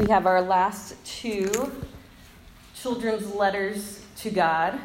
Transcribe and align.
We 0.00 0.06
have 0.06 0.24
our 0.24 0.40
last 0.40 0.94
two 1.04 1.52
children's 2.74 3.34
letters 3.34 4.02
to 4.20 4.30
God, 4.30 4.80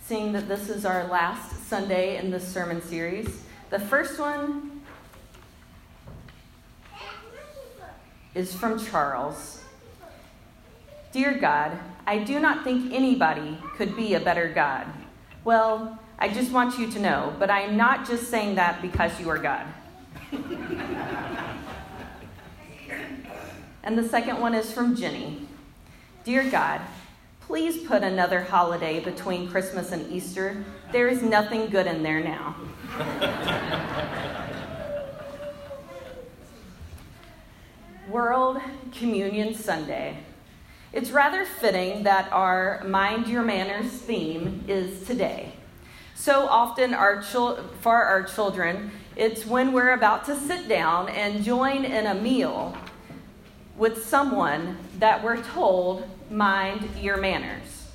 seeing 0.00 0.32
that 0.32 0.48
this 0.48 0.70
is 0.70 0.86
our 0.86 1.06
last 1.08 1.68
Sunday 1.68 2.16
in 2.16 2.30
this 2.30 2.48
sermon 2.48 2.80
series. 2.80 3.42
The 3.68 3.78
first 3.78 4.18
one 4.18 4.80
is 8.34 8.54
from 8.54 8.82
Charles. 8.82 9.62
Dear 11.12 11.34
God, 11.34 11.78
I 12.06 12.16
do 12.16 12.40
not 12.40 12.64
think 12.64 12.94
anybody 12.94 13.58
could 13.76 13.94
be 13.94 14.14
a 14.14 14.20
better 14.20 14.48
God. 14.48 14.86
Well, 15.44 15.98
I 16.18 16.30
just 16.30 16.52
want 16.52 16.78
you 16.78 16.90
to 16.90 16.98
know, 16.98 17.36
but 17.38 17.50
I 17.50 17.60
am 17.60 17.76
not 17.76 18.08
just 18.08 18.30
saying 18.30 18.54
that 18.54 18.80
because 18.80 19.20
you 19.20 19.28
are 19.28 19.36
God. 19.36 19.66
and 23.86 23.96
the 23.96 24.06
second 24.08 24.38
one 24.40 24.52
is 24.52 24.70
from 24.72 24.94
Jenny. 24.96 25.46
Dear 26.24 26.50
God, 26.50 26.80
please 27.42 27.86
put 27.86 28.02
another 28.02 28.42
holiday 28.42 28.98
between 28.98 29.48
Christmas 29.48 29.92
and 29.92 30.12
Easter. 30.12 30.64
There 30.90 31.06
is 31.06 31.22
nothing 31.22 31.68
good 31.68 31.86
in 31.86 32.02
there 32.02 32.18
now. 32.20 32.56
World 38.10 38.60
Communion 38.90 39.54
Sunday. 39.54 40.18
It's 40.92 41.12
rather 41.12 41.44
fitting 41.44 42.02
that 42.02 42.32
our 42.32 42.82
Mind 42.84 43.28
Your 43.28 43.42
Manners 43.44 43.92
theme 43.92 44.64
is 44.66 45.06
today. 45.06 45.52
So 46.16 46.48
often, 46.48 46.92
our 46.92 47.22
chil- 47.22 47.62
for 47.82 48.02
our 48.02 48.24
children, 48.24 48.90
it's 49.14 49.46
when 49.46 49.72
we're 49.72 49.92
about 49.92 50.24
to 50.24 50.34
sit 50.34 50.66
down 50.66 51.08
and 51.08 51.44
join 51.44 51.84
in 51.84 52.06
a 52.06 52.14
meal 52.14 52.76
with 53.76 54.06
someone 54.06 54.78
that 54.98 55.22
we're 55.22 55.42
told, 55.42 56.08
mind 56.30 56.88
your 57.00 57.16
manners. 57.16 57.88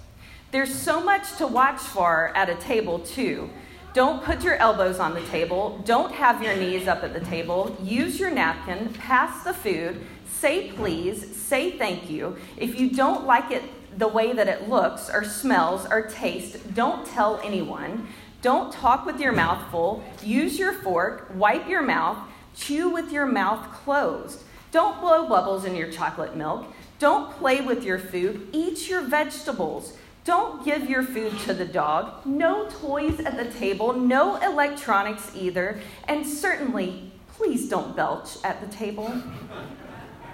There's 0.52 0.74
so 0.74 1.02
much 1.02 1.38
to 1.38 1.48
watch 1.48 1.80
for 1.80 2.32
at 2.36 2.50
a 2.50 2.56
table, 2.56 3.00
too. 3.00 3.50
Don't 3.94 4.24
put 4.24 4.44
your 4.44 4.56
elbows 4.56 5.00
on 5.00 5.14
the 5.14 5.26
table. 5.28 5.82
Don't 5.86 6.14
have 6.14 6.42
your 6.42 6.56
knees 6.56 6.88
up 6.88 7.04
at 7.04 7.14
the 7.14 7.20
table. 7.20 7.76
Use 7.82 8.20
your 8.20 8.32
napkin. 8.32 8.94
Pass 8.94 9.44
the 9.44 9.54
food. 9.54 10.02
Say 10.30 10.72
please. 10.72 11.36
Say 11.36 11.78
thank 11.78 12.10
you. 12.10 12.38
If 12.56 12.80
you 12.80 12.90
don't 12.90 13.26
like 13.26 13.52
it 13.52 13.64
the 13.98 14.08
way 14.08 14.32
that 14.32 14.48
it 14.48 14.70
looks 14.70 15.10
or 15.10 15.26
smells 15.26 15.86
or 15.92 16.04
tastes, 16.04 16.64
don't 16.74 17.06
tell 17.06 17.42
anyone. 17.44 18.08
Don't 18.42 18.72
talk 18.72 19.06
with 19.06 19.20
your 19.20 19.34
mouth 19.34 19.70
full. 19.72 20.04
Use 20.24 20.58
your 20.58 20.74
fork. 20.74 21.30
Wipe 21.36 21.68
your 21.68 21.82
mouth. 21.82 22.18
Chew 22.56 22.90
with 22.90 23.12
your 23.12 23.26
mouth 23.26 23.72
closed. 23.74 24.44
Don't 24.72 25.02
blow 25.02 25.28
bubbles 25.28 25.66
in 25.66 25.76
your 25.76 25.92
chocolate 25.92 26.36
milk. 26.36 26.66
Don't 26.98 27.32
play 27.32 27.62
with 27.62 27.84
your 27.84 28.00
food. 28.00 28.48
Eat 28.54 28.90
your 28.90 29.02
vegetables. 29.02 29.98
Don't 30.24 30.64
give 30.64 30.90
your 30.90 31.04
food 31.04 31.38
to 31.40 31.54
the 31.54 31.66
dog. 31.66 32.26
No 32.26 32.70
toys 32.70 33.20
at 33.20 33.38
the 33.38 33.52
table. 33.60 33.92
No 33.94 34.36
electronics 34.38 35.32
either. 35.36 35.82
And 36.08 36.26
certainly, 36.26 37.12
please 37.34 37.68
don't 37.68 37.96
belch 37.96 38.38
at 38.44 38.62
the 38.62 38.68
table. 38.76 39.12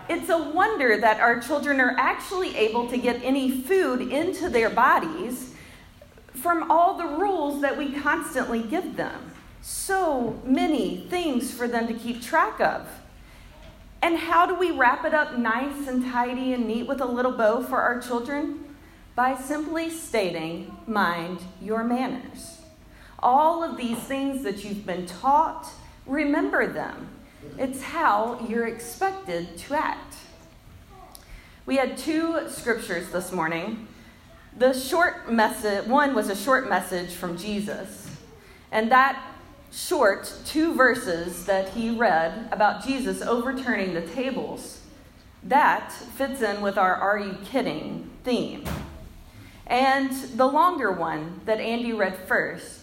It's 0.10 0.30
a 0.30 0.38
wonder 0.38 1.00
that 1.00 1.20
our 1.20 1.40
children 1.40 1.80
are 1.80 1.96
actually 1.98 2.56
able 2.56 2.88
to 2.90 2.98
get 2.98 3.22
any 3.24 3.62
food 3.62 4.02
into 4.02 4.50
their 4.50 4.70
bodies 4.70 5.54
from 6.34 6.70
all 6.70 6.98
the 6.98 7.06
rules 7.06 7.62
that 7.62 7.78
we 7.78 7.92
constantly 7.94 8.62
give 8.62 8.96
them. 8.96 9.32
So 9.62 10.40
many 10.46 11.08
things 11.10 11.52
for 11.52 11.68
them 11.68 11.88
to 11.88 11.94
keep 11.94 12.22
track 12.22 12.62
of. 12.62 12.88
And 14.02 14.18
how 14.18 14.46
do 14.46 14.56
we 14.56 14.72
wrap 14.72 15.06
it 15.06 15.14
up 15.14 15.38
nice 15.38 15.88
and 15.88 16.06
tidy 16.06 16.54
and 16.54 16.68
neat 16.68 16.88
with 16.88 17.02
a 17.02 17.06
little 17.06 17.32
bow 17.32 17.64
for 17.64 17.82
our 17.82 18.00
children? 18.00 18.76
By 19.16 19.36
simply 19.36 19.90
stating, 19.90 20.78
mind 20.86 21.40
your 21.62 21.84
manners. 21.84 22.62
All 23.20 23.64
of 23.64 23.78
these 23.78 23.98
things 23.98 24.44
that 24.44 24.64
you've 24.64 24.86
been 24.86 25.08
taught, 25.08 25.68
remember 26.06 26.68
them. 26.68 27.10
It's 27.58 27.82
how 27.82 28.46
you're 28.48 28.68
expected 28.68 29.58
to 29.58 29.74
act. 29.74 30.16
We 31.66 31.78
had 31.78 31.98
two 31.98 32.48
scriptures 32.50 33.10
this 33.12 33.32
morning. 33.32 33.88
The 34.58 34.74
short 34.74 35.32
message, 35.32 35.88
one 35.88 36.14
was 36.14 36.30
a 36.30 36.36
short 36.36 36.70
message 36.70 37.12
from 37.12 37.38
Jesus, 37.38 38.10
and 38.72 38.92
that 38.92 39.22
short 39.72 40.34
two 40.46 40.74
verses 40.74 41.46
that 41.46 41.70
he 41.70 41.90
read 41.90 42.50
about 42.52 42.86
Jesus 42.86 43.22
overturning 43.22 43.94
the 43.94 44.02
tables, 44.02 44.82
that 45.44 45.92
fits 45.92 46.42
in 46.42 46.62
with 46.62 46.78
our 46.78 46.96
Are 46.96 47.20
You 47.20 47.38
Kidding? 47.46 48.10
theme. 48.24 48.66
And 49.66 50.12
the 50.38 50.46
longer 50.46 50.92
one 50.92 51.42
that 51.46 51.60
Andy 51.60 51.94
read 51.94 52.18
first, 52.28 52.82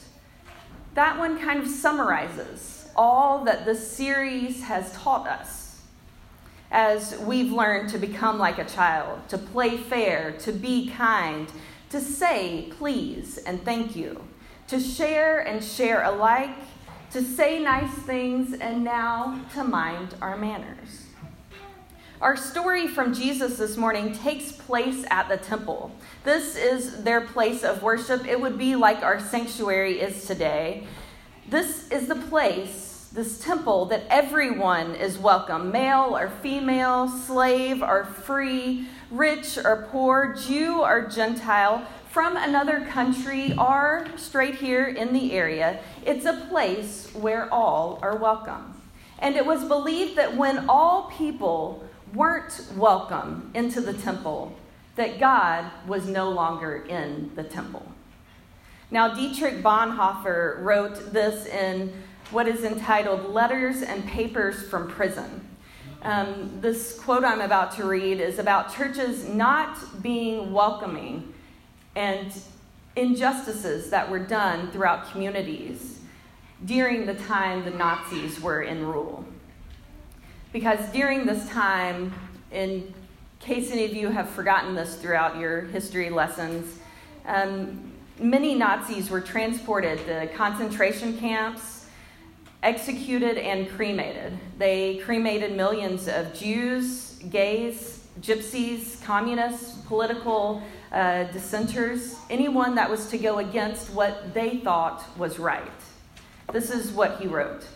that 0.95 1.19
one 1.19 1.39
kind 1.39 1.61
of 1.61 1.69
summarizes 1.69 2.89
all 2.97 3.45
that 3.45 3.65
this 3.65 3.91
series 3.91 4.63
has 4.63 4.93
taught 4.93 5.27
us. 5.27 5.81
As 6.71 7.19
we've 7.19 7.53
learned 7.53 7.91
to 7.91 7.99
become 7.99 8.39
like 8.39 8.59
a 8.59 8.65
child, 8.65 9.29
to 9.29 9.39
play 9.39 9.77
fair, 9.77 10.33
to 10.41 10.53
be 10.53 10.89
kind, 10.89 11.51
to 11.91 12.01
say 12.01 12.73
please 12.79 13.39
and 13.39 13.63
thank 13.65 13.95
you, 13.95 14.25
to 14.69 14.81
share 14.81 15.41
and 15.41 15.63
share 15.63 16.03
alike, 16.03 16.57
to 17.15 17.23
say 17.23 17.61
nice 17.61 17.93
things, 17.93 18.55
and 18.55 18.83
now 18.83 19.41
to 19.55 19.63
mind 19.63 20.17
our 20.21 20.37
manners. 20.37 21.07
Our 22.21 22.37
story 22.37 22.89
from 22.89 23.15
Jesus 23.15 23.57
this 23.57 23.77
morning 23.77 24.13
takes 24.13 24.51
place 24.51 25.05
at 25.13 25.29
the 25.29 25.37
temple. 25.37 25.93
This 26.25 26.57
is 26.57 27.05
their 27.05 27.21
place 27.21 27.63
of 27.63 27.85
worship. 27.85 28.27
It 28.27 28.41
would 28.41 28.59
be 28.59 28.75
like 28.75 29.05
our 29.05 29.21
sanctuary 29.21 30.01
is 30.01 30.27
today. 30.27 30.89
This 31.49 31.89
is 31.93 32.09
the 32.09 32.17
place, 32.17 33.11
this 33.13 33.39
temple, 33.39 33.85
that 33.87 34.03
everyone 34.11 34.97
is 34.97 35.17
welcome 35.17 35.71
male 35.71 36.17
or 36.17 36.31
female, 36.43 37.07
slave 37.07 37.81
or 37.81 38.07
free, 38.07 38.89
rich 39.13 39.57
or 39.57 39.87
poor, 39.93 40.35
Jew 40.35 40.81
or 40.81 41.07
Gentile, 41.07 41.87
from 42.15 42.37
another 42.37 42.87
country 42.93 43.53
or 43.59 44.07
straight 44.15 44.55
here 44.55 44.87
in 44.87 45.13
the 45.13 45.33
area. 45.33 45.81
It's 46.07 46.27
a 46.27 46.47
place 46.49 47.11
where 47.13 47.53
all 47.53 47.99
are 48.03 48.17
welcome. 48.17 48.81
And 49.19 49.35
it 49.35 49.45
was 49.45 49.65
believed 49.65 50.15
that 50.15 50.37
when 50.37 50.69
all 50.69 51.11
people 51.11 51.83
weren't 52.15 52.69
welcome 52.77 53.51
into 53.53 53.81
the 53.81 53.95
temple, 53.95 54.57
that 54.95 55.19
God 55.19 55.69
was 55.89 56.07
no 56.07 56.31
longer 56.31 56.85
in 56.89 57.33
the 57.35 57.43
temple. 57.43 57.85
Now, 58.93 59.13
Dietrich 59.13 59.61
Bonhoeffer 59.61 60.63
wrote 60.63 61.13
this 61.13 61.47
in 61.47 61.93
what 62.31 62.47
is 62.47 62.63
entitled 62.63 63.35
Letters 63.35 63.83
and 63.83 64.07
Papers 64.07 64.63
from 64.69 64.89
Prison. 64.89 65.49
Um, 66.03 66.59
this 66.61 66.97
quote 66.97 67.25
I'm 67.25 67.41
about 67.41 67.75
to 67.75 67.85
read 67.85 68.21
is 68.21 68.39
about 68.39 68.73
churches 68.73 69.29
not 69.29 70.01
being 70.01 70.53
welcoming 70.53 71.34
and 71.97 72.33
injustices 72.97 73.91
that 73.91 74.11
were 74.11 74.19
done 74.19 74.71
throughout 74.71 75.11
communities 75.11 76.01
during 76.65 77.07
the 77.07 77.15
time 77.15 77.65
the 77.65 77.71
Nazis 77.71 78.41
were 78.41 78.63
in 78.63 78.87
rule. 78.87 79.25
Because 80.53 80.79
during 80.93 81.27
this 81.27 81.49
time, 81.49 82.15
in 82.53 82.95
case 83.41 83.71
any 83.71 83.85
of 83.85 83.93
you 83.93 84.09
have 84.09 84.29
forgotten 84.31 84.75
this 84.75 84.95
throughout 84.97 85.37
your 85.37 85.63
history 85.63 86.11
lessons, 86.11 86.79
um, 87.27 87.93
many 88.19 88.55
Nazis 88.55 89.11
were 89.11 89.21
transported 89.21 89.99
to 90.07 90.29
concentration 90.29 91.19
camps, 91.19 91.87
executed, 92.63 93.37
and 93.37 93.69
cremated. 93.69 94.39
They 94.57 94.99
cremated 94.99 95.57
millions 95.57 96.09
of 96.09 96.33
Jews, 96.33 97.19
gays, 97.31 98.04
gypsies, 98.21 99.03
communists, 99.03 99.79
political 99.87 100.63
uh, 100.93 101.25
dissenters, 101.25 102.17
anyone 102.31 102.75
that 102.77 102.89
was 102.89 103.09
to 103.09 103.19
go 103.19 103.39
against 103.39 103.91
what 103.91 104.33
they 104.35 104.59
thought 104.59 105.05
was 105.19 105.39
right. 105.39 105.63
This 106.53 106.71
is 106.71 106.93
what 106.93 107.21
he 107.21 107.27
wrote 107.27 107.67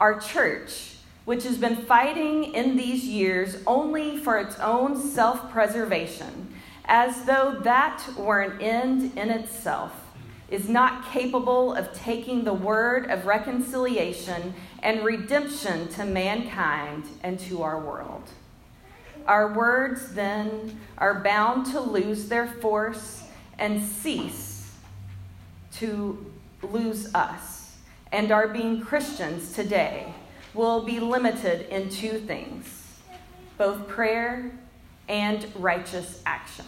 Our 0.00 0.18
church, 0.18 0.96
which 1.24 1.44
has 1.44 1.58
been 1.58 1.76
fighting 1.76 2.54
in 2.54 2.76
these 2.76 3.04
years 3.04 3.58
only 3.66 4.16
for 4.16 4.38
its 4.38 4.58
own 4.58 4.96
self 4.96 5.50
preservation, 5.50 6.54
as 6.86 7.24
though 7.24 7.60
that 7.62 8.02
were 8.16 8.40
an 8.40 8.60
end 8.60 9.18
in 9.18 9.30
itself, 9.30 9.92
is 10.50 10.68
not 10.68 11.04
capable 11.10 11.74
of 11.74 11.92
taking 11.92 12.44
the 12.44 12.54
word 12.54 13.10
of 13.10 13.26
reconciliation 13.26 14.54
and 14.82 15.04
redemption 15.04 15.88
to 15.88 16.04
mankind 16.04 17.04
and 17.22 17.38
to 17.40 17.62
our 17.62 17.80
world. 17.80 18.30
Our 19.26 19.52
words 19.52 20.14
then 20.14 20.78
are 20.98 21.20
bound 21.20 21.66
to 21.72 21.80
lose 21.80 22.28
their 22.28 22.46
force 22.46 23.24
and 23.58 23.82
cease 23.82 24.72
to 25.78 26.24
lose 26.62 27.14
us. 27.14 27.76
And 28.12 28.30
our 28.30 28.48
being 28.48 28.80
Christians 28.80 29.52
today 29.52 30.12
will 30.54 30.82
be 30.82 31.00
limited 31.00 31.68
in 31.68 31.90
two 31.90 32.18
things 32.18 32.72
both 33.58 33.88
prayer 33.88 34.50
and 35.08 35.46
righteous 35.56 36.22
action. 36.26 36.66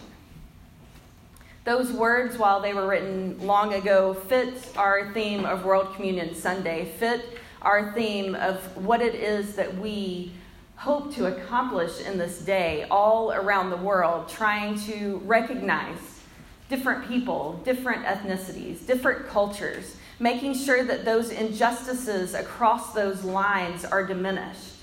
Those 1.65 1.91
words, 1.91 2.37
while 2.37 2.61
they 2.61 2.73
were 2.73 2.87
written 2.87 3.45
long 3.45 3.75
ago, 3.75 4.15
fit 4.15 4.55
our 4.75 5.13
theme 5.13 5.45
of 5.45 5.65
World 5.65 5.93
Communion 5.95 6.33
Sunday, 6.33 6.91
fit 6.97 7.37
our 7.61 7.93
theme 7.93 8.33
of 8.33 8.57
what 8.75 9.01
it 9.01 9.13
is 9.13 9.55
that 9.55 9.77
we 9.77 10.31
hope 10.79 11.13
to 11.13 11.25
accomplish 11.25 11.99
in 11.99 12.17
this 12.17 12.39
day 12.39 12.87
all 12.89 13.33
around 13.33 13.69
the 13.69 13.75
world, 13.75 14.29
trying 14.29 14.79
to 14.79 15.21
recognize 15.25 16.21
different 16.69 17.05
people, 17.05 17.59
different 17.65 18.05
ethnicities, 18.05 18.87
different 18.87 19.27
cultures, 19.27 19.97
making 20.19 20.53
sure 20.53 20.85
that 20.85 21.03
those 21.03 21.31
injustices 21.31 22.33
across 22.33 22.93
those 22.93 23.25
lines 23.25 23.83
are 23.83 24.07
diminished, 24.07 24.75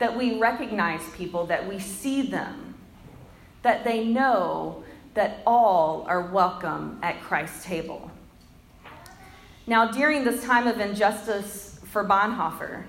that 0.00 0.16
we 0.18 0.40
recognize 0.40 1.00
people, 1.10 1.46
that 1.46 1.68
we 1.68 1.78
see 1.78 2.22
them, 2.22 2.74
that 3.62 3.84
they 3.84 4.04
know 4.04 4.82
that 5.14 5.40
all 5.46 6.04
are 6.08 6.32
welcome 6.32 6.98
at 7.00 7.20
Christ's 7.20 7.64
table. 7.64 8.10
Now, 9.68 9.92
during 9.92 10.24
this 10.24 10.42
time 10.42 10.66
of 10.66 10.80
injustice 10.80 11.78
for 11.84 12.04
Bonhoeffer, 12.04 12.82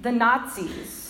the 0.00 0.10
Nazis 0.10 1.01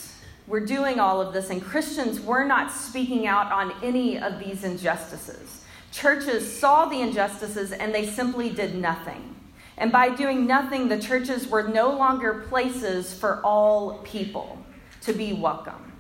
were 0.47 0.61
doing 0.61 0.99
all 0.99 1.21
of 1.21 1.33
this, 1.33 1.51
and 1.51 1.63
Christians 1.63 2.21
were 2.21 2.45
not 2.45 2.71
speaking 2.71 3.27
out 3.27 3.53
on 3.53 3.73
any 3.83 4.19
of 4.19 4.39
these 4.39 4.65
injustices. 4.65 5.65
Churches 5.93 6.51
saw 6.51 6.87
the 6.87 7.01
injustices 7.01 7.71
and 7.71 7.95
they 7.95 8.07
simply 8.07 8.49
did 8.51 8.75
nothing. 8.75 9.37
And 9.77 9.93
by 9.93 10.15
doing 10.15 10.47
nothing, 10.47 10.89
the 10.89 10.99
churches 10.99 11.49
were 11.49 11.69
no 11.69 11.91
longer 11.91 12.47
places 12.49 13.13
for 13.13 13.41
all 13.45 13.99
people 13.99 14.59
to 15.03 15.13
be 15.13 15.33
welcome. 15.33 15.93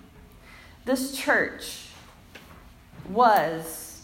This 0.85 1.17
church 1.17 1.89
was 3.09 4.03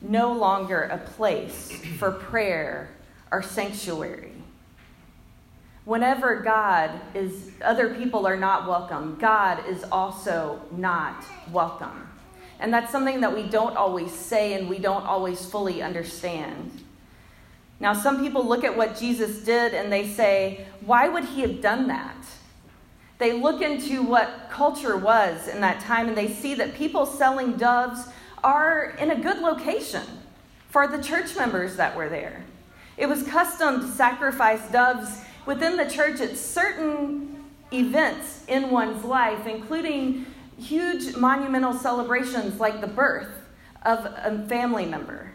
no 0.00 0.32
longer 0.32 0.82
a 0.82 0.98
place 0.98 1.72
for 1.98 2.10
prayer 2.12 2.90
or 3.30 3.42
sanctuary. 3.42 4.33
Whenever 5.84 6.40
God 6.40 6.90
is, 7.14 7.50
other 7.62 7.94
people 7.94 8.26
are 8.26 8.36
not 8.36 8.66
welcome, 8.66 9.16
God 9.20 9.66
is 9.68 9.84
also 9.92 10.62
not 10.70 11.24
welcome. 11.52 12.08
And 12.58 12.72
that's 12.72 12.90
something 12.90 13.20
that 13.20 13.34
we 13.34 13.42
don't 13.42 13.76
always 13.76 14.10
say 14.12 14.54
and 14.54 14.68
we 14.68 14.78
don't 14.78 15.04
always 15.04 15.44
fully 15.44 15.82
understand. 15.82 16.82
Now, 17.80 17.92
some 17.92 18.20
people 18.20 18.46
look 18.46 18.64
at 18.64 18.74
what 18.74 18.96
Jesus 18.96 19.44
did 19.44 19.74
and 19.74 19.92
they 19.92 20.08
say, 20.08 20.66
why 20.86 21.08
would 21.08 21.24
he 21.24 21.42
have 21.42 21.60
done 21.60 21.88
that? 21.88 22.16
They 23.18 23.32
look 23.32 23.60
into 23.60 24.02
what 24.02 24.48
culture 24.50 24.96
was 24.96 25.48
in 25.48 25.60
that 25.60 25.80
time 25.80 26.08
and 26.08 26.16
they 26.16 26.32
see 26.32 26.54
that 26.54 26.74
people 26.74 27.04
selling 27.04 27.56
doves 27.56 28.08
are 28.42 28.96
in 28.98 29.10
a 29.10 29.20
good 29.20 29.38
location 29.38 30.02
for 30.68 30.86
the 30.86 31.02
church 31.02 31.36
members 31.36 31.76
that 31.76 31.94
were 31.96 32.08
there. 32.08 32.44
It 32.96 33.06
was 33.06 33.22
custom 33.24 33.80
to 33.80 33.88
sacrifice 33.88 34.70
doves 34.70 35.20
within 35.46 35.76
the 35.76 35.88
church 35.88 36.20
at 36.20 36.36
certain 36.36 37.44
events 37.72 38.44
in 38.48 38.70
one's 38.70 39.04
life, 39.04 39.46
including 39.46 40.26
huge 40.58 41.16
monumental 41.16 41.72
celebrations 41.72 42.60
like 42.60 42.80
the 42.80 42.86
birth 42.86 43.30
of 43.84 44.04
a 44.04 44.46
family 44.48 44.86
member. 44.86 45.32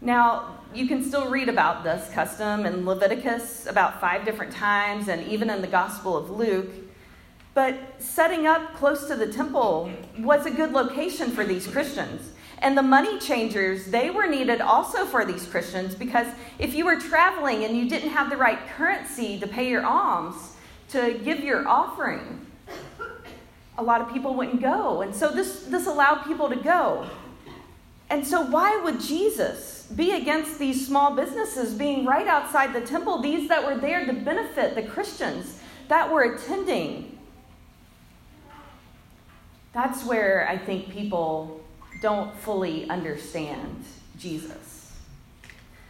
Now, 0.00 0.58
you 0.74 0.86
can 0.86 1.02
still 1.02 1.28
read 1.28 1.48
about 1.48 1.82
this 1.82 2.08
custom 2.12 2.66
in 2.66 2.86
Leviticus 2.86 3.66
about 3.66 4.00
five 4.00 4.24
different 4.24 4.52
times 4.52 5.08
and 5.08 5.26
even 5.26 5.50
in 5.50 5.60
the 5.60 5.66
Gospel 5.66 6.16
of 6.16 6.30
Luke. 6.30 6.70
But 7.58 7.74
setting 7.98 8.46
up 8.46 8.74
close 8.74 9.08
to 9.08 9.16
the 9.16 9.32
temple 9.32 9.90
was 10.16 10.46
a 10.46 10.50
good 10.52 10.70
location 10.70 11.32
for 11.32 11.44
these 11.44 11.66
Christians. 11.66 12.30
And 12.58 12.78
the 12.78 12.84
money 12.84 13.18
changers, 13.18 13.86
they 13.86 14.10
were 14.10 14.28
needed 14.28 14.60
also 14.60 15.04
for 15.04 15.24
these 15.24 15.44
Christians 15.44 15.96
because 15.96 16.28
if 16.60 16.72
you 16.72 16.84
were 16.84 17.00
traveling 17.00 17.64
and 17.64 17.76
you 17.76 17.88
didn't 17.88 18.10
have 18.10 18.30
the 18.30 18.36
right 18.36 18.60
currency 18.76 19.40
to 19.40 19.48
pay 19.48 19.68
your 19.68 19.84
alms, 19.84 20.54
to 20.90 21.18
give 21.24 21.40
your 21.40 21.66
offering, 21.66 22.46
a 23.76 23.82
lot 23.82 24.02
of 24.02 24.12
people 24.12 24.34
wouldn't 24.34 24.62
go. 24.62 25.02
And 25.02 25.12
so 25.12 25.32
this, 25.32 25.64
this 25.64 25.88
allowed 25.88 26.26
people 26.26 26.48
to 26.48 26.56
go. 26.62 27.10
And 28.08 28.24
so, 28.24 28.40
why 28.40 28.80
would 28.84 29.00
Jesus 29.00 29.88
be 29.96 30.12
against 30.12 30.60
these 30.60 30.86
small 30.86 31.16
businesses 31.16 31.74
being 31.74 32.04
right 32.04 32.28
outside 32.28 32.72
the 32.72 32.82
temple, 32.82 33.20
these 33.20 33.48
that 33.48 33.64
were 33.64 33.76
there 33.76 34.06
to 34.06 34.12
benefit 34.12 34.76
the 34.76 34.82
Christians 34.84 35.58
that 35.88 36.12
were 36.12 36.22
attending. 36.22 37.17
That's 39.78 40.04
where 40.04 40.44
I 40.48 40.58
think 40.58 40.90
people 40.90 41.60
don't 42.02 42.36
fully 42.38 42.90
understand 42.90 43.84
Jesus. 44.18 44.92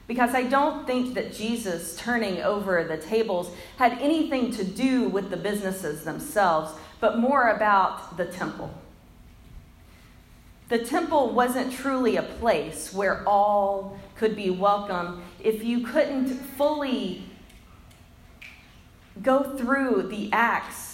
Because 0.07 0.35
I 0.35 0.43
don't 0.43 0.87
think 0.87 1.15
that 1.15 1.33
Jesus 1.33 1.97
turning 1.97 2.43
over 2.43 2.85
the 2.85 2.99
tables 2.99 3.51
had 3.79 3.93
anything 3.93 4.51
to 4.57 4.63
do 4.63 5.09
with 5.09 5.31
the 5.31 5.39
businesses 5.39 6.05
themselves, 6.05 6.79
but 7.01 7.19
more 7.19 7.49
about 7.49 8.19
the 8.19 8.27
temple. 8.27 8.71
The 10.69 10.81
temple 10.81 11.31
wasn't 11.31 11.73
truly 11.73 12.17
a 12.17 12.23
place 12.23 12.93
where 12.93 13.27
all 13.27 13.99
could 14.17 14.37
be 14.37 14.51
welcome 14.51 15.23
if 15.41 15.65
you 15.65 15.81
couldn't 15.87 16.29
fully 16.29 17.23
go 19.23 19.57
through 19.57 20.09
the 20.11 20.31
acts 20.31 20.88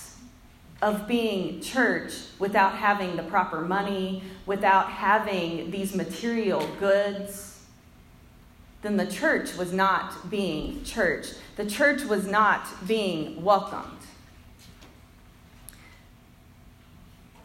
of 0.84 1.08
being 1.08 1.62
church 1.62 2.12
without 2.38 2.74
having 2.74 3.16
the 3.16 3.22
proper 3.22 3.62
money, 3.62 4.22
without 4.44 4.90
having 4.90 5.70
these 5.70 5.94
material 5.94 6.68
goods. 6.78 7.62
Then 8.82 8.98
the 8.98 9.06
church 9.06 9.56
was 9.56 9.72
not 9.72 10.30
being 10.30 10.84
church. 10.84 11.28
The 11.56 11.64
church 11.64 12.02
was 12.02 12.26
not 12.26 12.68
being 12.86 13.42
welcomed. 13.42 13.96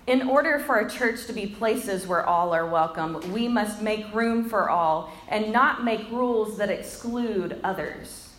In 0.06 0.28
order 0.28 0.60
for 0.60 0.80
a 0.80 0.90
church 0.90 1.26
to 1.28 1.34
be 1.34 1.48
places 1.48 2.06
where 2.06 2.26
all 2.26 2.54
are 2.54 2.68
welcome, 2.68 3.32
we 3.32 3.48
must 3.48 3.82
make 3.82 4.14
room 4.14 4.50
for 4.50 4.70
all 4.70 5.14
and 5.30 5.54
not 5.54 5.86
make 5.86 6.12
rules 6.12 6.58
that 6.58 6.70
exclude 6.70 7.58
others. 7.64 8.34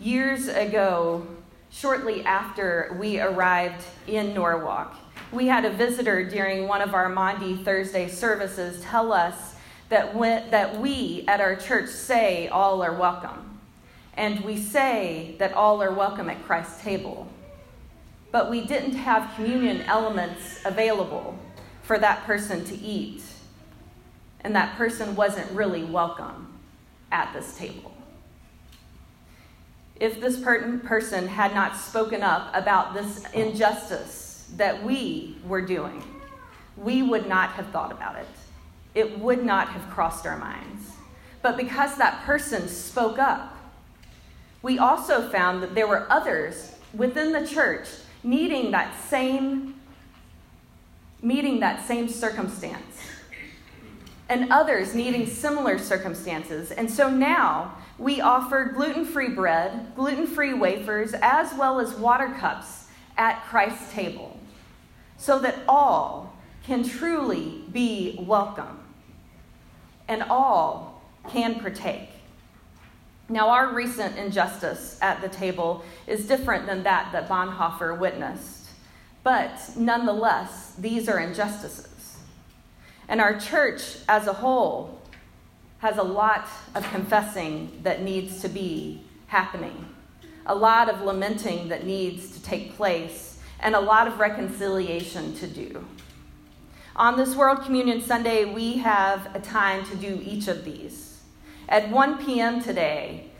Years 0.00 0.48
ago, 0.48 1.24
shortly 1.70 2.24
after 2.24 2.96
we 2.98 3.20
arrived 3.20 3.84
in 4.06 4.34
Norwalk, 4.34 4.94
we 5.32 5.46
had 5.46 5.64
a 5.64 5.70
visitor 5.70 6.24
during 6.28 6.66
one 6.66 6.80
of 6.80 6.94
our 6.94 7.08
Maundy 7.08 7.56
Thursday 7.56 8.08
services 8.08 8.82
tell 8.82 9.12
us 9.12 9.54
that, 9.88 10.18
that 10.50 10.80
we 10.80 11.24
at 11.28 11.40
our 11.40 11.56
church 11.56 11.88
say 11.88 12.48
all 12.48 12.82
are 12.82 12.94
welcome. 12.94 13.60
And 14.14 14.40
we 14.40 14.56
say 14.56 15.36
that 15.38 15.52
all 15.52 15.82
are 15.82 15.92
welcome 15.92 16.28
at 16.28 16.44
Christ's 16.44 16.82
table 16.82 17.28
but 18.30 18.50
we 18.50 18.64
didn't 18.66 18.94
have 18.94 19.34
communion 19.34 19.82
elements 19.82 20.60
available 20.64 21.38
for 21.82 21.98
that 21.98 22.24
person 22.24 22.64
to 22.66 22.76
eat. 22.78 23.22
And 24.42 24.54
that 24.54 24.76
person 24.76 25.16
wasn't 25.16 25.50
really 25.52 25.84
welcome 25.84 26.46
at 27.10 27.32
this 27.32 27.56
table. 27.56 27.92
If 30.00 30.20
this 30.20 30.38
person 30.40 31.26
had 31.26 31.54
not 31.54 31.76
spoken 31.76 32.22
up 32.22 32.50
about 32.54 32.94
this 32.94 33.24
injustice 33.32 34.48
that 34.56 34.82
we 34.82 35.36
were 35.44 35.62
doing, 35.62 36.02
we 36.76 37.02
would 37.02 37.28
not 37.28 37.50
have 37.50 37.66
thought 37.68 37.90
about 37.90 38.16
it. 38.16 38.28
It 38.94 39.18
would 39.18 39.44
not 39.44 39.68
have 39.70 39.90
crossed 39.90 40.26
our 40.26 40.38
minds. 40.38 40.92
But 41.42 41.56
because 41.56 41.96
that 41.96 42.22
person 42.24 42.68
spoke 42.68 43.18
up, 43.18 43.56
we 44.62 44.78
also 44.78 45.28
found 45.28 45.62
that 45.62 45.74
there 45.74 45.86
were 45.86 46.10
others 46.10 46.74
within 46.94 47.32
the 47.32 47.46
church 47.46 47.88
needing 48.22 48.70
that 48.72 48.98
same 49.04 49.74
meeting 51.20 51.60
that 51.60 51.84
same 51.86 52.08
circumstance 52.08 53.00
and 54.28 54.52
others 54.52 54.94
needing 54.94 55.26
similar 55.26 55.78
circumstances. 55.78 56.70
And 56.70 56.90
so 56.90 57.08
now 57.08 57.76
we 57.98 58.20
offer 58.20 58.72
gluten 58.74 59.04
free 59.04 59.30
bread, 59.30 59.94
gluten 59.96 60.26
free 60.26 60.54
wafers, 60.54 61.14
as 61.22 61.52
well 61.54 61.80
as 61.80 61.94
water 61.94 62.28
cups 62.38 62.86
at 63.16 63.44
Christ's 63.44 63.92
table 63.92 64.38
so 65.16 65.38
that 65.40 65.56
all 65.66 66.36
can 66.62 66.88
truly 66.88 67.64
be 67.72 68.16
welcome 68.20 68.78
and 70.06 70.22
all 70.24 71.02
can 71.28 71.60
partake. 71.60 72.08
Now, 73.28 73.50
our 73.50 73.74
recent 73.74 74.16
injustice 74.16 74.98
at 75.02 75.20
the 75.20 75.28
table 75.28 75.84
is 76.06 76.26
different 76.26 76.66
than 76.66 76.82
that 76.84 77.12
that 77.12 77.28
Bonhoeffer 77.28 77.98
witnessed. 77.98 78.68
But 79.22 79.60
nonetheless, 79.76 80.74
these 80.78 81.08
are 81.10 81.18
injustices. 81.18 81.97
And 83.08 83.20
our 83.20 83.38
church 83.38 83.96
as 84.08 84.26
a 84.26 84.32
whole 84.34 85.00
has 85.78 85.96
a 85.96 86.02
lot 86.02 86.46
of 86.74 86.84
confessing 86.90 87.80
that 87.82 88.02
needs 88.02 88.42
to 88.42 88.48
be 88.48 89.02
happening, 89.28 89.86
a 90.46 90.54
lot 90.54 90.88
of 90.88 91.02
lamenting 91.02 91.68
that 91.68 91.84
needs 91.86 92.30
to 92.32 92.42
take 92.42 92.76
place, 92.76 93.38
and 93.60 93.74
a 93.74 93.80
lot 93.80 94.06
of 94.06 94.18
reconciliation 94.18 95.34
to 95.36 95.46
do. 95.46 95.86
On 96.96 97.16
this 97.16 97.36
World 97.36 97.62
Communion 97.62 98.02
Sunday, 98.02 98.44
we 98.44 98.78
have 98.78 99.34
a 99.34 99.40
time 99.40 99.84
to 99.86 99.96
do 99.96 100.20
each 100.24 100.48
of 100.48 100.64
these. 100.64 101.20
At 101.68 101.90
1 101.90 102.24
p.m. 102.24 102.60
today, 102.60 103.30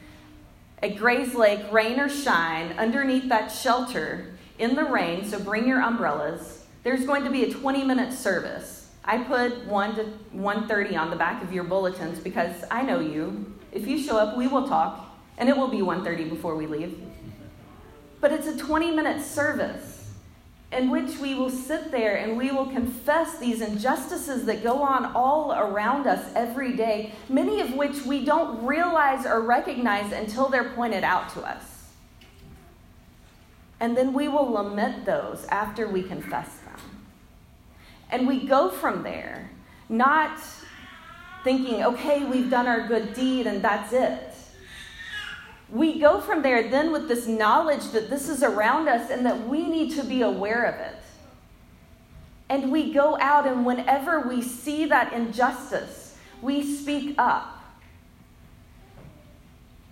at 0.80 0.96
Grays 0.96 1.34
Lake, 1.34 1.60
rain 1.72 1.98
or 1.98 2.08
shine, 2.08 2.72
underneath 2.78 3.28
that 3.28 3.48
shelter 3.48 4.34
in 4.58 4.76
the 4.76 4.84
rain, 4.84 5.24
so 5.24 5.40
bring 5.40 5.66
your 5.66 5.80
umbrellas, 5.80 6.66
there's 6.84 7.04
going 7.04 7.24
to 7.24 7.30
be 7.30 7.44
a 7.44 7.52
20 7.52 7.82
minute 7.84 8.12
service. 8.12 8.77
I 9.04 9.18
put 9.18 9.64
1 9.66 9.94
to 9.96 10.04
1:30 10.34 10.96
on 10.96 11.10
the 11.10 11.16
back 11.16 11.42
of 11.42 11.52
your 11.52 11.64
bulletins 11.64 12.18
because 12.18 12.64
I 12.70 12.82
know 12.82 13.00
you. 13.00 13.54
If 13.72 13.86
you 13.86 13.98
show 13.98 14.16
up, 14.16 14.36
we 14.36 14.46
will 14.46 14.68
talk, 14.68 15.00
and 15.38 15.48
it 15.48 15.56
will 15.56 15.68
be 15.68 15.82
1:30 15.82 16.28
before 16.28 16.54
we 16.54 16.66
leave. 16.66 16.98
But 18.20 18.32
it's 18.32 18.46
a 18.46 18.56
20 18.56 18.90
minute 18.90 19.22
service 19.22 19.98
in 20.70 20.90
which 20.90 21.16
we 21.18 21.34
will 21.34 21.48
sit 21.50 21.90
there 21.90 22.16
and 22.16 22.36
we 22.36 22.50
will 22.50 22.66
confess 22.66 23.38
these 23.38 23.62
injustices 23.62 24.44
that 24.44 24.62
go 24.62 24.82
on 24.82 25.06
all 25.14 25.52
around 25.52 26.06
us 26.06 26.30
every 26.34 26.76
day, 26.76 27.12
many 27.28 27.60
of 27.60 27.74
which 27.74 28.02
we 28.04 28.24
don't 28.24 28.66
realize 28.66 29.24
or 29.24 29.40
recognize 29.40 30.12
until 30.12 30.48
they're 30.48 30.70
pointed 30.70 31.04
out 31.04 31.30
to 31.30 31.40
us. 31.40 31.86
And 33.80 33.96
then 33.96 34.12
we 34.12 34.28
will 34.28 34.50
lament 34.50 35.06
those 35.06 35.46
after 35.46 35.88
we 35.88 36.02
confess. 36.02 36.57
And 38.10 38.26
we 38.26 38.46
go 38.46 38.70
from 38.70 39.02
there, 39.02 39.50
not 39.88 40.38
thinking, 41.44 41.84
okay, 41.84 42.24
we've 42.24 42.50
done 42.50 42.66
our 42.66 42.88
good 42.88 43.14
deed 43.14 43.46
and 43.46 43.62
that's 43.62 43.92
it 43.92 44.28
we 45.70 45.98
go 45.98 46.20
from 46.20 46.42
there 46.42 46.68
then 46.68 46.92
with 46.92 47.08
this 47.08 47.26
knowledge 47.26 47.90
that 47.90 48.08
this 48.08 48.28
is 48.28 48.42
around 48.42 48.88
us 48.88 49.10
and 49.10 49.24
that 49.26 49.46
we 49.48 49.68
need 49.68 49.94
to 49.96 50.04
be 50.04 50.22
aware 50.22 50.64
of 50.64 50.74
it. 50.76 50.96
And 52.48 52.72
we 52.72 52.94
go 52.94 53.18
out, 53.20 53.46
and 53.46 53.66
whenever 53.66 54.20
we 54.20 54.40
see 54.40 54.86
that 54.86 55.12
injustice, 55.12 56.16
we 56.40 56.76
speak 56.76 57.14
up. 57.18 57.57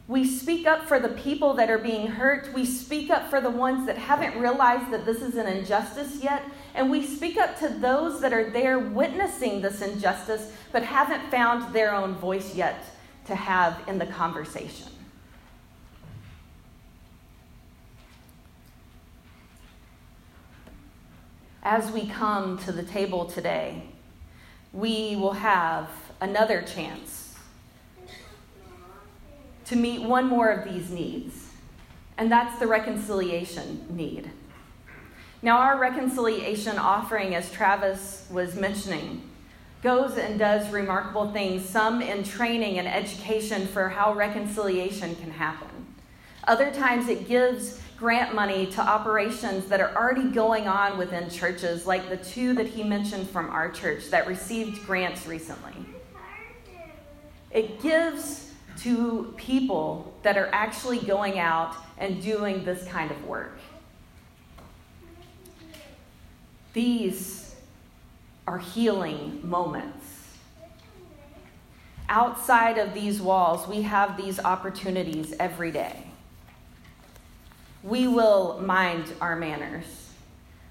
We 0.09 0.25
speak 0.25 0.67
up 0.67 0.87
for 0.87 1.01
the 1.01 1.09
people 1.09 1.55
that 1.55 1.69
are 1.69 1.79
being 1.79 2.07
hurt. 2.07 2.53
We 2.55 2.65
speak 2.65 3.11
up 3.11 3.29
for 3.29 3.41
the 3.41 3.51
ones 3.51 3.87
that 3.87 3.99
haven't 3.99 4.39
realized 4.39 4.93
that 4.93 5.05
this 5.05 5.21
is 5.21 5.35
an 5.35 5.47
injustice 5.47 6.23
yet. 6.23 6.43
And 6.75 6.91
we 6.91 7.05
speak 7.05 7.37
up 7.37 7.59
to 7.59 7.69
those 7.69 8.21
that 8.21 8.33
are 8.33 8.51
there 8.51 8.79
witnessing 8.79 9.61
this 9.61 9.83
injustice 9.83 10.53
but 10.71 10.85
haven't 10.85 11.29
found 11.31 11.75
their 11.75 11.93
own 11.93 12.15
voice 12.15 12.55
yet 12.55 12.85
to 13.27 13.35
have 13.35 13.83
in 13.89 13.99
the 13.99 14.07
conversation. 14.07 14.89
as 21.67 21.91
we 21.91 22.07
come 22.07 22.57
to 22.57 22.71
the 22.71 22.85
table 22.85 23.25
today, 23.25 23.83
we 24.73 25.17
will 25.17 25.33
have 25.33 25.91
another 26.21 26.63
chance 26.63 27.26
to 29.67 29.77
meet 29.77 30.03
one 30.03 30.27
more 30.27 30.49
of 30.49 30.65
these 30.73 30.91
needs, 30.91 31.51
and 32.19 32.31
that's 32.31 32.59
the 32.59 32.67
reconciliation 32.67 33.87
need. 33.91 34.31
Now, 35.43 35.59
our 35.59 35.79
reconciliation 35.79 36.79
offering, 36.79 37.35
as 37.35 37.51
Travis 37.53 38.27
was 38.31 38.55
mentioning, 38.55 39.23
goes 39.83 40.17
and 40.17 40.39
does 40.39 40.71
remarkable 40.71 41.31
things, 41.33 41.69
some 41.69 42.01
in 42.01 42.25
training 42.25 42.79
and 42.79 42.89
education 42.89 43.67
for 43.67 43.89
how 43.89 44.15
reconciliation 44.15 45.15
can 45.17 45.31
happen. 45.31 45.69
Other 46.45 46.73
times 46.73 47.09
it 47.09 47.29
gives 47.29 47.81
grant 47.97 48.35
money 48.35 48.67
to 48.67 48.81
operations 48.81 49.67
that 49.67 49.81
are 49.81 49.95
already 49.97 50.29
going 50.31 50.69
on 50.69 50.99
within 50.99 51.29
churches, 51.31 51.87
like 51.87 52.09
the 52.09 52.17
two 52.17 52.55
that 52.55 52.67
he 52.67 52.83
mentioned 52.83 53.29
from 53.29 53.49
our 53.51 53.71
church 53.71 54.11
that 54.11 54.27
received 54.27 54.85
grants 54.87 55.27
recently. 55.27 55.75
It 57.51 57.81
gives 57.81 58.53
to 58.79 59.35
people 59.37 60.15
that 60.23 60.37
are 60.37 60.49
actually 60.53 60.99
going 60.99 61.39
out 61.39 61.75
and 61.99 62.23
doing 62.23 62.65
this 62.65 62.87
kind 62.89 63.11
of 63.11 63.25
work. 63.25 63.59
These 66.73 67.55
are 68.47 68.59
healing 68.59 69.41
moments. 69.43 70.05
Outside 72.09 72.79
of 72.79 72.95
these 72.95 73.21
walls, 73.21 73.67
we 73.67 73.83
have 73.83 74.17
these 74.17 74.39
opportunities 74.39 75.35
every 75.41 75.73
day 75.73 76.07
we 77.87 78.09
will 78.09 78.59
mind 78.61 79.13
our 79.21 79.37
manners, 79.37 80.11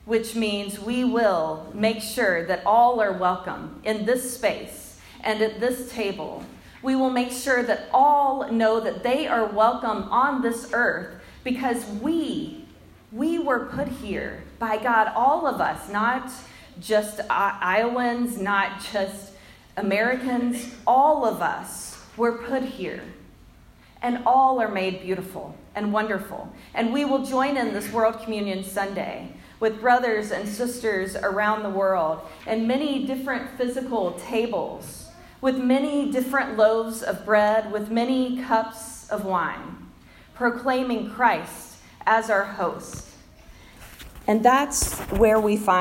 which 0.03 0.35
means 0.35 0.77
we 0.79 1.05
will 1.05 1.71
make 1.73 2.01
sure 2.01 2.45
that 2.45 2.61
all 2.65 2.99
are 2.99 3.13
welcome 3.13 3.79
in 3.85 4.05
this 4.05 4.35
space 4.35 4.99
and 5.23 5.41
at 5.41 5.61
this 5.61 5.91
table. 5.93 6.43
We 6.85 6.95
will 6.95 7.09
make 7.09 7.31
sure 7.31 7.63
that 7.63 7.89
all 7.91 8.51
know 8.51 8.79
that 8.79 9.01
they 9.01 9.25
are 9.25 9.47
welcome 9.47 10.03
on 10.11 10.43
this 10.43 10.69
earth 10.71 11.19
because 11.43 11.83
we, 11.99 12.63
we 13.11 13.39
were 13.39 13.65
put 13.65 13.87
here 13.87 14.43
by 14.59 14.77
God, 14.77 15.11
all 15.15 15.47
of 15.47 15.59
us, 15.59 15.89
not 15.89 16.31
just 16.79 17.21
Iowans, 17.27 18.37
not 18.37 18.85
just 18.93 19.31
Americans, 19.75 20.75
all 20.85 21.25
of 21.25 21.41
us 21.41 21.99
were 22.17 22.37
put 22.43 22.61
here. 22.61 23.01
And 24.03 24.19
all 24.23 24.61
are 24.61 24.69
made 24.69 25.01
beautiful 25.01 25.57
and 25.73 25.91
wonderful. 25.91 26.53
And 26.75 26.93
we 26.93 27.03
will 27.03 27.25
join 27.25 27.57
in 27.57 27.73
this 27.73 27.91
World 27.91 28.21
Communion 28.21 28.63
Sunday 28.63 29.31
with 29.59 29.81
brothers 29.81 30.29
and 30.29 30.47
sisters 30.47 31.15
around 31.15 31.63
the 31.63 31.69
world 31.71 32.21
and 32.45 32.67
many 32.67 33.07
different 33.07 33.57
physical 33.57 34.11
tables, 34.19 35.04
with 35.45 35.59
many 35.59 36.11
different 36.11 36.57
loaves 36.57 37.03
of 37.03 37.23
bread, 37.23 37.71
with 37.71 37.91
many 37.91 38.41
cups 38.45 39.07
of 39.11 39.25
wine, 39.25 39.77
proclaiming 40.33 41.07
Christ 41.07 41.77
as 42.07 42.31
our 42.31 42.45
host. 42.45 43.11
And 44.25 44.43
that's 44.43 44.99
where 45.11 45.39
we 45.39 45.55
find. 45.55 45.73